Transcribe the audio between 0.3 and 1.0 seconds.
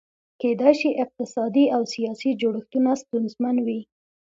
کېدای شي